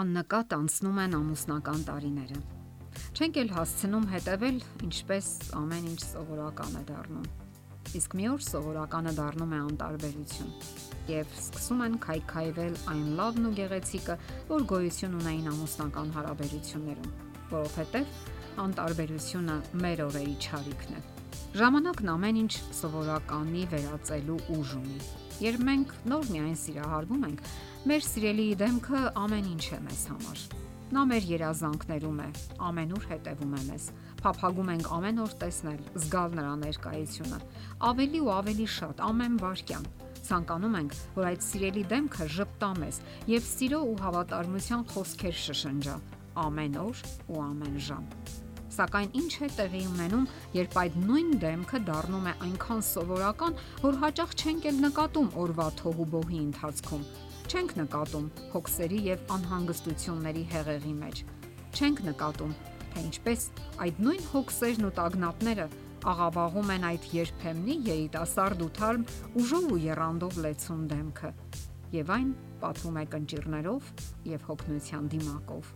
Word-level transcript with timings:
աննկատ 0.00 0.56
անցնում 0.56 0.98
են 1.04 1.14
ամուսնական 1.18 1.84
տարիները։ 1.90 2.40
Չենք 3.16 3.38
էլ 3.42 3.52
հասցնում 3.56 4.06
հետևել, 4.10 4.58
ինչպես 4.86 5.28
ամեն 5.60 5.88
ինչ 5.90 6.00
սովորական 6.06 6.78
է 6.80 6.82
դառնում։ 6.90 7.28
Իսկ 8.00 8.16
մի 8.20 8.26
օր 8.30 8.42
սովորականը 8.46 9.12
դառնում 9.18 9.54
է 9.56 9.60
անտարբերություն 9.66 10.50
եւ 11.10 11.32
սկսում 11.40 11.80
են 11.86 11.96
քայքայվել 12.06 12.76
այն 12.92 13.06
լավն 13.20 13.48
ու 13.50 13.54
գեղեցիկը, 13.60 14.18
որ 14.50 14.66
գոյություն 14.74 15.16
ունեին 15.20 15.48
ամուսնական 15.54 16.12
հարաբերություններում, 16.16 17.14
որովհետեւ 17.54 18.20
անտարբերությունը 18.66 19.56
մեր 19.86 20.04
օրերի 20.06 20.36
ճարիքն 20.46 21.00
է։ 21.00 21.19
Ժամանակն 21.60 22.10
ամեն 22.12 22.40
ինչ 22.40 22.52
սովորականի 22.78 23.62
վերածելու 23.72 24.38
ուժ 24.56 24.74
ունի։ 24.80 24.98
Երբ 25.40 25.62
մենք 25.68 25.94
նոր 26.12 26.26
միայն 26.34 26.58
սիրահարվում 26.62 27.24
ենք, 27.30 27.44
մեր 27.90 28.04
սիրելիի 28.06 28.58
դեմքը 28.60 29.00
ամեն 29.24 29.48
ինչ 29.50 29.64
է 29.70 29.80
մեզ 29.86 30.02
համար։ 30.10 30.44
Նա 30.90 31.02
մեր 31.06 31.26
երազանքներում 31.30 32.20
է, 32.20 32.28
ամենուր 32.66 33.04
հետևում 33.10 33.52
է 33.54 33.62
մեզ։ 33.70 33.84
Փափագում 34.20 34.70
ենք 34.74 34.88
ամեն 34.96 35.20
օր 35.24 35.34
տեսնել, 35.44 35.80
զգալ 36.04 36.36
նրա 36.40 36.54
ներկայությունը, 36.64 37.40
ավելի 37.90 38.22
ու 38.26 38.32
ավելի 38.36 38.68
շատ 38.74 39.04
ամեն 39.06 39.38
վարքյան։ 39.44 39.88
Ցանկանում 40.30 40.76
ենք, 40.80 40.98
որ 41.14 41.30
այդ 41.30 41.46
սիրելի 41.46 41.84
դեմքը 41.94 42.28
ճպտա 42.36 42.70
մեզ 42.82 43.00
եւ 43.38 43.48
սիրո 43.54 43.80
ու 43.94 43.96
հավատարմության 44.04 44.86
խոսքեր 44.92 45.40
շշնջա 45.46 45.96
ամեն 46.44 46.78
օր 46.84 47.02
ու 47.30 47.42
ամեն 47.48 47.82
ժամ։ 47.88 48.06
Սակայն 48.70 49.10
ինչ 49.20 49.32
է 49.46 49.48
տեղի 49.58 49.80
ունենում, 49.90 50.28
երբ 50.56 50.76
այդ 50.84 51.00
նույն 51.08 51.32
դեմքը 51.42 51.80
դառնում 51.90 52.28
է 52.30 52.34
այնքան 52.46 52.84
սովորական, 52.90 53.58
որ 53.82 53.98
հաճախ 54.04 54.36
չենք 54.40 54.70
էլ 54.70 54.80
նկատում 54.86 55.34
օրվա 55.44 55.68
թողու 55.80 56.08
բոհի 56.14 56.40
ընթացքում 56.50 57.04
չենք 57.50 57.72
նկատում 57.80 58.26
հոգսերի 58.52 58.98
եւ 59.08 59.22
անհանգստությունների 59.34 60.42
հեղեղի 60.52 60.92
մեջ։ 61.00 61.22
Չենք 61.74 62.02
նկատում, 62.06 62.52
թե 62.92 63.02
ինչպես 63.08 63.46
այդ 63.86 63.98
նույն 64.06 64.28
հոգսերն 64.30 64.86
ու 64.86 64.90
տագնապները 65.00 65.66
աղավաղում 66.12 66.70
են 66.76 66.86
այդ 66.90 67.08
երբեմնի 67.16 67.76
երիտասարդ 67.88 68.62
ու 68.66 68.70
թարմ 68.78 69.06
ուժով 69.42 69.66
ու 69.74 69.80
երանդով 69.82 70.38
լեցուն 70.46 70.86
դեմքը։ 70.94 71.32
Եվ 71.96 72.14
այն 72.20 72.30
պատվում 72.62 73.00
է 73.00 73.04
կնճիրներով 73.16 73.90
եւ 74.30 74.46
հոգնության 74.50 75.10
դիմակով։ 75.16 75.74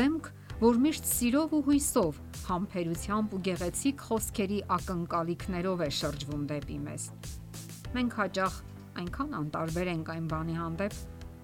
Դեմք, 0.00 0.30
որ 0.56 0.78
միշտ 0.80 1.04
սիրով 1.04 1.50
ու 1.52 1.58
հույսով, 1.66 2.18
համբերությամբ 2.46 3.32
ու 3.36 3.40
գեղեցիկ 3.44 4.04
խոսքերի 4.06 4.60
ակնկալիքներով 4.76 5.82
է 5.84 5.88
շրջվում 5.96 6.46
դեպի 6.48 6.78
մեզ։ 6.86 7.04
Մենք 7.96 8.16
հաճախ 8.20 8.56
այնքան 9.02 9.36
անտարբեր 9.40 9.90
ենք 9.92 10.12
այն 10.14 10.30
բանի 10.32 10.56
հանդեպ, 10.56 10.96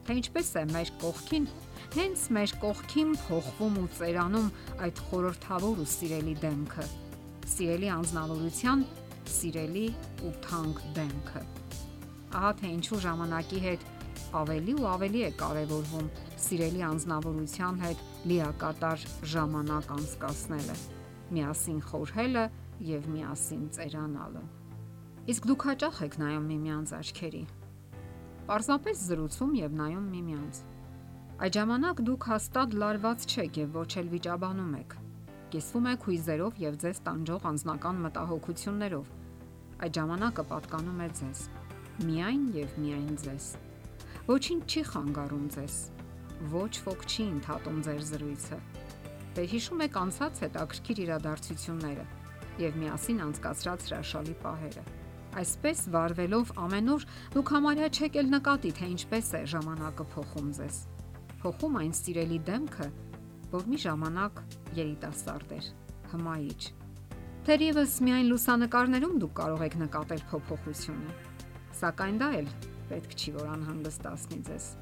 թե 0.09 0.17
ինչպես 0.23 0.53
է 0.57 0.65
մեր 0.73 0.93
կողքին, 1.05 1.49
հենց 1.93 2.25
մեր 2.39 2.55
կողքին 2.65 3.13
փոխվում 3.27 3.77
ու 3.83 3.87
ծերանում 4.01 4.49
այդ 4.89 5.03
խորթավոր 5.13 5.83
ու 5.85 5.89
սիրելի 5.93 6.37
դեմքը։ 6.47 6.87
Սիրելի 7.53 7.93
անznավորության, 8.01 8.87
սիրելի 9.37 9.87
ու 10.25 10.33
թանկ 10.49 10.85
դեմքը։ 10.97 11.45
Ահա 12.33 12.53
թե 12.63 12.73
ինչու 12.81 13.03
ժամանակի 13.05 13.61
հետ 13.69 13.91
ավելի 14.33 14.75
ու 14.81 14.87
ավելի 14.89 15.21
է 15.27 15.31
կարևորվում 15.43 16.09
սիրելի 16.43 16.83
անznավորության 16.89 17.81
հետ 17.83 18.03
լիակատար 18.31 19.07
ժամանակ 19.33 19.91
անցկасնելը, 19.97 20.77
միասին 21.37 21.81
խորհելը 21.89 22.45
եւ 22.89 23.09
միասին 23.13 23.65
ծերանալը։ 23.77 24.45
Իսկ 25.33 25.49
դուք 25.53 25.67
հաճախ 25.69 25.99
եք 26.07 26.17
նայում 26.23 26.47
միմյանց 26.53 26.93
աչքերի։ 26.99 27.43
Պարզապես 28.49 29.03
զրուցում 29.13 29.53
եւ 29.61 29.77
նայում 29.83 30.07
միմյանց։ 30.17 30.63
Այդ 31.43 31.59
ժամանակ 31.59 32.01
դուք 32.09 32.27
հաստատ 32.33 32.75
լարված 32.83 33.27
չեք 33.33 33.59
եւ 33.63 33.77
ոչ 33.79 33.91
էլ 34.03 34.09
վիճաբանում 34.13 34.73
եք։ 34.83 34.97
Կիսվում 35.53 35.89
եք 35.93 36.07
հույզերով 36.09 36.63
եւ 36.63 36.79
ձեզ 36.83 37.03
տանջող 37.07 37.47
անznական 37.53 38.01
մտահոգություններով։ 38.07 39.13
Այդ 39.83 39.99
ժամանակը 39.99 40.45
պատկանում 40.53 41.03
է 41.03 41.09
ձեզ։ 41.21 41.45
Միայն 42.09 42.45
եւ 42.57 42.81
միայն 42.83 43.15
ձեզ։ 43.27 43.47
Ոչինչ 44.33 44.63
չի 44.65 44.83
խանգարում 44.89 45.49
ձեզ։ 45.53 45.75
Ոչ 46.53 46.71
ոք 46.87 47.03
չի 47.05 47.25
ընդհատում 47.35 47.81
ձեր 47.85 47.99
զրույցը։ 48.09 48.59
Դե 49.37 49.43
հիշում 49.53 49.83
եք 49.85 49.99
անցած 50.03 50.41
հետաքրքիր 50.45 51.01
իրադարձությունները 51.03 52.07
եւ 52.63 52.79
միասին 52.81 53.21
անցկացրած 53.27 53.85
հրաշալի 53.91 54.37
պահերը։ 54.47 54.85
Այսպես 55.43 55.85
վարվելով 55.97 56.55
ամեն 56.65 56.91
օր 56.95 57.07
դուք 57.37 57.53
համարյա 57.57 57.91
չեք 57.93 58.19
էլ 58.23 58.33
նկատի, 58.33 58.73
թե 58.81 58.91
ինչպես 58.95 59.31
է 59.37 59.43
ժամանակը 59.53 60.09
փոխում 60.17 60.51
ձեզ։ 60.63 60.81
Փոխում 61.45 61.79
այն 61.83 61.95
սիրելի 62.01 62.43
դեմքը, 62.49 62.91
որ 63.53 63.69
մի 63.69 63.85
ժամանակ 63.85 64.45
երիտասարդ 64.81 65.57
էր, 65.61 65.73
հմայիչ։ 66.15 66.63
Թերևս 67.53 68.01
միայն 68.07 68.29
լուսանկարներում 68.33 69.17
դուք 69.27 69.39
կարող 69.43 69.65
եք 69.69 69.81
նկատել 69.83 70.29
փոփոխությունը։ 70.33 71.17
Սակայն 71.83 72.23
դա 72.23 72.37
էլ 72.41 72.55
պետք 72.93 73.19
չի 73.19 73.37
որ 73.41 73.53
անհանգստացնի 73.57 74.41
ձեզ 74.49 74.73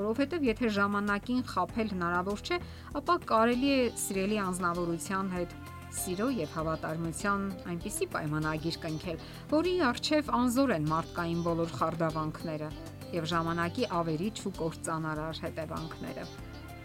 որովհետև 0.00 0.44
եթե 0.46 0.68
ժամանակին 0.76 1.40
խაფել 1.50 1.88
հնարավոր 1.92 2.42
չէ, 2.46 2.58
ապա 3.00 3.14
կարելի 3.30 3.70
է 3.74 3.80
սիրելի 4.00 4.38
անznավորության 4.44 5.30
հետ 5.34 5.54
սիրո 5.90 6.28
եւ 6.36 6.52
հավատարմության 6.54 7.46
այնպիսի 7.72 8.06
պայմանագիր 8.14 8.76
կնքել, 8.84 9.24
որի 9.50 9.72
արժև 9.88 10.30
անզոր 10.38 10.72
են 10.76 10.86
մարդկային 10.90 11.40
բոլոր 11.46 11.72
խարդավանքները 11.80 12.68
եւ 13.16 13.26
ժամանակի 13.32 13.88
ավերիչ 13.98 14.36
ու 14.46 14.52
կործանարար 14.60 15.42
հետևանքները։ 15.44 16.26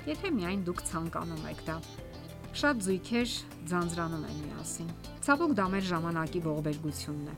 Եթե 0.09 0.31
միայն 0.39 0.65
դուք 0.65 0.81
ցանկանում 0.89 1.45
եք 1.53 1.61
դա։ 1.69 1.77
Շատ 2.55 2.83
զույգեր 2.85 3.31
ձանձրանում 3.69 4.25
են 4.25 4.41
միասին։ 4.41 4.89
Ցավոք 5.25 5.55
դա 5.59 5.65
մեր 5.75 5.87
ժամանակի 5.91 6.41
ողբերգությունն 6.45 7.29
է, 7.29 7.37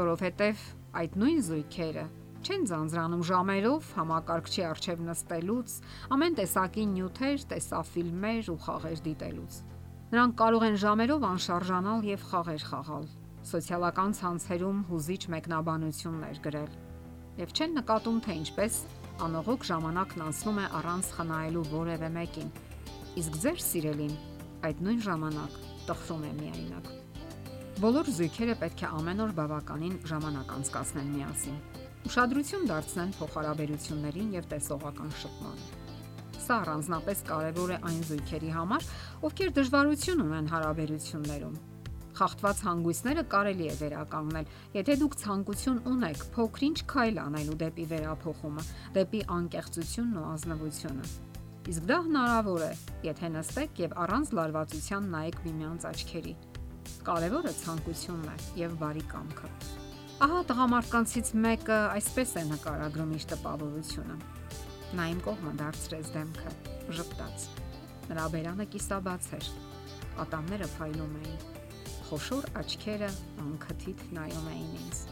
որովհետեւ 0.00 0.64
այդ 1.00 1.18
նույն 1.22 1.42
զույգերը 1.46 2.06
չեն 2.46 2.66
ձանձրանում 2.70 3.22
ժամերով 3.26 3.92
համակարգչի 3.98 4.66
արչև 4.70 5.06
նստելուց, 5.10 5.78
ամեն 6.14 6.36
տեսակի 6.40 6.84
նյութեր, 6.96 7.46
տեսաֆիլմեր 7.52 8.50
ու 8.54 8.60
խաղեր 8.66 9.02
դիտելուց 9.10 9.62
Նրանք 10.06 10.34
կարող 10.38 10.64
են 10.70 10.76
ժամերով 10.78 11.24
անշարժանալ 11.26 12.04
եւ 12.06 12.26
խաղեր 12.30 12.64
խաղալ, 12.70 13.06
սոցիալական 13.50 14.12
ցանցերում 14.20 14.82
հուզիչ 14.90 15.22
մեկնաբանություններ 15.34 16.38
գրել 16.44 16.76
եւ 17.36 17.54
չեն 17.56 17.74
նկատում 17.76 18.20
թե 18.24 18.36
ինչպես 18.40 18.76
անողոք 19.26 19.66
ժամանակն 19.70 20.22
անցնում 20.26 20.60
է 20.62 20.68
առանց 20.78 21.10
խնայելու 21.16 21.64
որևէ 21.72 22.08
մեկին։ 22.14 22.54
Իսկ 23.22 23.40
ձեր 23.42 23.60
սիրելին 23.66 24.14
այդ 24.70 24.84
նույն 24.86 25.02
ժամանակ 25.08 25.58
տխրում 25.90 26.22
է 26.22 26.32
միայնակ։ 26.38 26.88
Բոլոր 27.82 28.12
զույգերը 28.16 28.56
պետք 28.62 28.86
է 28.86 28.92
ամեն 29.00 29.24
օր 29.26 29.34
բավականին 29.36 29.98
ժամանակ 30.12 30.54
անցկасնեն 30.56 31.12
միասին։ 31.16 31.58
Ուշադրություն 32.06 32.70
դարձնեն 32.70 33.16
փոխհարաբերություններին 33.18 34.30
եւ 34.36 34.48
տեսողական 34.54 35.12
շփմանը 35.24 35.84
Սա 36.46 36.56
առանձնապես 36.62 37.20
կարևոր 37.26 37.70
է 37.74 37.76
այն 37.88 38.02
զույգերի 38.06 38.50
համար, 38.54 38.84
ովքեր 39.26 39.48
դժվարություն 39.56 40.20
ունեն 40.22 40.50
հարաբերություններում։ 40.52 41.54
Խախտված 42.16 42.60
հանգույցները 42.66 43.24
կարելի 43.32 43.66
է 43.66 43.72
վերականգնել, 43.80 44.52
եթե 44.76 44.96
դուք 45.00 45.16
ցանկություն 45.22 45.80
ունեք 45.90 46.22
փոքրինչ 46.36 46.76
քայլ 46.92 47.18
անելու 47.24 47.56
դեպի 47.62 47.86
վերափոխումը, 47.92 48.64
դեպի 48.96 49.22
անկեղծությունն 49.36 50.20
ու 50.22 50.28
ազնվությունը։ 50.36 51.08
Իսկ 51.72 51.88
դա 51.90 51.98
հնարավոր 52.06 52.62
է, 52.68 52.70
եթե 53.10 53.32
նստեք 53.36 53.82
եւ 53.86 53.98
առանց 54.06 54.32
լարվածության 54.38 55.10
նայեք 55.16 55.40
միմյանց 55.48 55.88
աչքերի։ 55.90 56.36
Կարևորը 57.10 57.56
ցանկությունն 57.64 58.30
է 58.30 58.38
եւ 58.62 58.78
բարի 58.86 59.04
կամքը։ 59.10 59.52
Ահա 60.16 60.36
տղամարդկանցից 60.48 61.30
մեկը 61.44 61.74
այսպես 61.92 62.30
է 62.40 62.42
նկարագրում 62.48 63.10
իր 63.18 63.24
տպավորությունը. 63.32 64.14
Նա 64.96 65.04
իմ 65.12 65.18
կողմը 65.26 65.50
դարձրեց 65.58 66.08
դեմքը, 66.14 66.52
ժպտաց։ 66.96 67.44
Նրա 68.08 68.24
բերանը 68.32 68.66
կիսաբաց 68.72 69.28
էր։ 69.36 69.50
Ատամները 70.24 70.68
փայլում 70.78 71.18
էին։ 71.20 71.44
Խոշոր 72.08 72.48
աչքերը 72.62 73.10
անքթիթ 73.44 74.06
նայում 74.16 74.48
էին 74.54 74.72
ինձ։ 74.80 75.02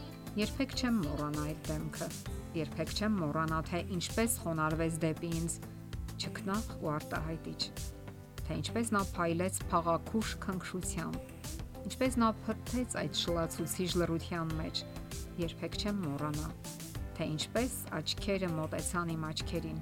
Երբեք 0.41 0.73
չեմ 0.81 0.97
մոռանա 1.05 1.45
այդ 1.51 1.61
դեմքը։ 1.69 2.09
Երբեք 2.65 2.95
չեմ 2.97 3.21
մոռանա 3.21 3.61
թե 3.69 3.83
ինչպես 3.99 4.39
խոնարհվեց 4.41 4.99
դեպի 5.05 5.31
ինձ 5.43 5.59
ճկնախ 6.25 6.73
ու 6.81 6.91
արտահայտիչ։ 6.95 7.61
Թե 8.41 8.59
ինչպես 8.63 8.91
նա 8.97 9.05
փայլեց 9.13 9.61
փաղաքուշ 9.69 10.35
քնքշությամբ։ 10.49 11.64
Ինչպես 11.85 12.17
նա 12.21 12.31
փթթեց 12.45 12.97
այդ 13.03 13.21
շլացուցիչ 13.25 13.91
լռության 14.01 14.55
մեջ։ 14.61 14.83
Երբեք 15.45 15.79
չեմ 15.83 16.01
մոռանա 16.07 16.49
թե 17.15 17.25
ինչպես 17.31 17.75
աչքերը 17.95 18.47
մոտեցան 18.51 19.11
իմ 19.13 19.21
աչքերին։ 19.29 19.77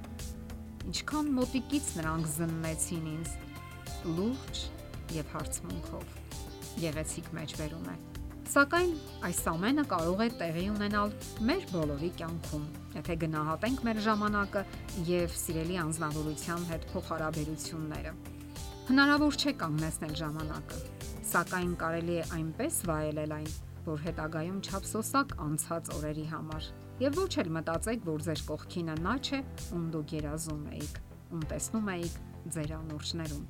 Ինչքան 0.90 1.30
մոտիկից 1.38 1.88
նրանք 1.98 2.28
զննեցին 2.34 3.08
ինձ 3.14 3.32
լուրջ 4.18 4.60
եւ 5.18 5.32
հարցմունքով։ 5.34 6.12
Գեղեցիկ 6.84 7.32
մեջբերում 7.38 7.88
է։ 7.90 7.96
Սակայն 8.54 8.94
այս 9.30 9.40
ամենը 9.50 9.86
կարող 9.94 10.22
է 10.22 10.28
տեղի 10.44 10.66
ունենալ 10.74 11.14
մեր 11.48 11.66
բոլորի 11.72 12.10
կյանքում, 12.20 12.66
եթե 13.00 13.16
գնահատենք 13.24 13.84
մեր 13.88 14.02
ժամանակը 14.08 14.64
եւ 15.10 15.38
սիրելի 15.42 15.80
անznավորության 15.88 16.68
հետ 16.70 16.88
փոխհարաբերությունները։ 16.94 18.14
Հնարավոր 18.92 19.40
չէ 19.40 19.56
կանգնեցնել 19.64 20.16
ժամանակը, 20.22 20.82
սակայն 21.34 21.72
կարելի 21.82 22.16
է 22.22 22.26
այնպես 22.36 22.76
վայելել 22.86 23.32
այն, 23.34 23.48
որ 23.88 24.02
հետագայում 24.04 24.60
չափսոսակ 24.68 25.32
անցած 25.44 25.90
օրերի 25.98 26.26
համար 26.30 26.68
եւ 27.02 27.18
ոչ 27.18 27.32
էլ 27.42 27.50
մտածեք, 27.56 28.06
որ 28.06 28.26
ձեր 28.28 28.44
կողքինը 28.50 28.96
նա 29.02 29.16
չէ, 29.24 29.40
ում 29.74 29.88
դուք 29.96 30.14
երազում 30.14 30.62
եք, 30.78 31.00
ում 31.34 31.42
տեսնում 31.54 31.90
եք 31.96 32.20
ձեր 32.54 32.76
անորոշներում։ 32.78 33.48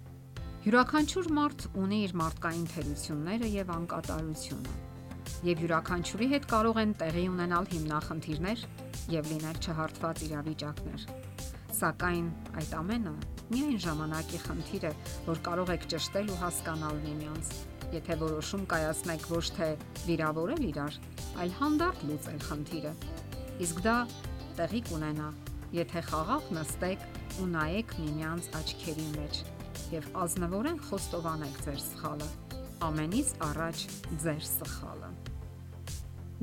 Յուրաքանչյուր 0.63 1.29
մարդ 1.37 1.67
ունի 1.83 1.99
իր 2.07 2.15
մարդկային 2.23 2.65
թերությունները 2.71 3.51
եւ 3.57 3.73
անկատարությունը 3.75 4.75
եւ 5.43 5.61
յուրաքանչյուրի 5.63 6.27
հետ 6.33 6.45
կարող 6.53 6.79
են 6.83 6.95
տեղի 7.03 7.25
ունենալ 7.33 7.67
հիմնախնդիրներ 7.73 8.63
եւ 9.11 9.29
լինել 9.33 9.59
չհարթված 9.59 10.23
իրավիճակներ։ 10.29 11.05
Սակայն 11.83 12.27
այդ 12.61 12.73
ամենը 12.79 13.13
միայն 13.51 13.79
ժամանակի 13.83 14.39
խնդիր 14.47 14.87
է, 14.87 14.91
որ 15.27 15.43
կարող 15.49 15.71
եք 15.73 15.87
ճշտել 15.93 16.31
ու 16.31 16.41
հասկանալ 16.43 16.99
միմյանց։ 17.03 17.53
Եթե 17.93 18.17
որոշում 18.23 18.63
կայացնեք 18.73 19.27
ոչ 19.33 19.43
թե 19.57 19.67
վիրավորել 20.07 20.63
իրար, 20.69 20.99
այլ 21.43 21.51
հանդարտ 21.59 22.05
լուծել 22.09 22.39
խնդիրը։ 22.47 22.93
Իսկ 23.63 23.83
դա 23.85 23.97
տեղի 24.57 24.81
կունենա, 24.89 25.27
եթե 25.77 26.01
խաղաղ 26.09 26.47
նստեք 26.57 27.05
ու 27.43 27.51
նայեք 27.53 27.93
միմյանց 28.03 28.49
աչքերի 28.61 29.07
մեջ 29.17 29.43
եւ 29.93 30.09
ազնվորեն 30.23 30.81
խոստովանեք 30.89 31.61
ձեր 31.67 31.79
սխալը 31.89 32.31
ամենից 32.89 33.29
առաջ 33.51 33.85
ձեր 34.25 34.43
սխալը 34.53 35.13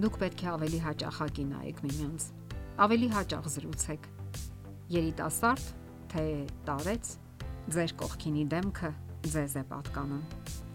Դուք 0.00 0.14
պետք 0.20 0.42
է 0.44 0.48
ավելի 0.48 0.78
հաճախակի 0.80 1.44
նայեք 1.50 1.80
միմյանց։ 1.84 2.26
Ավելի 2.84 3.08
հաճախ 3.12 3.48
զրուցեք։ 3.54 4.06
Երիտասարդ 4.94 5.66
թե 6.14 6.24
տարեց 6.70 7.10
ձեր 7.76 7.94
կողքինի 8.00 8.46
դեմքը 8.54 8.94
ձեզ 9.34 9.58
է 9.60 9.64
պատկանում։ 9.74 10.24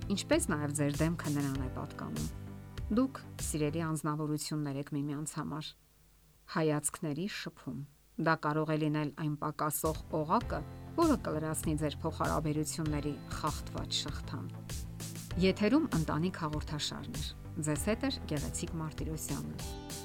Ինչպես 0.05 0.43
նաև 0.51 0.73
ձեր 0.77 0.97
դեմքը 0.99 1.29
նրան 1.33 1.61
է 1.65 1.67
պատկանում։ 1.73 2.25
Դուք 2.97 3.21
սիրելի 3.41 3.81
անznավորություններ 3.85 4.75
եք 4.83 4.91
միմյանց 4.93 5.31
համար։ 5.39 5.69
Հայացքների 6.55 7.25
շփում։ 7.33 7.79
Դա 8.27 8.35
կարող 8.45 8.73
է 8.75 8.77
լինել 8.85 9.09
այն 9.25 9.33
պակասող 9.41 10.03
օղակը, 10.21 10.61
որը 11.01 11.17
կլրացնի 11.25 11.75
ձեր 11.81 11.97
փոխհարաբերությունների 12.05 13.15
խախտված 13.39 13.99
շղթան։ 14.05 14.47
Եթերում 15.41 15.89
ընտանիք 15.99 16.41
հաղորդաշարն 16.45 17.17
է։ 17.17 17.25
Ձեզ 17.65 17.89
հետ 17.89 18.05
է 18.05 18.13
Գեղեցիկ 18.29 18.77
Մարտիրոսյանը։ 18.85 20.04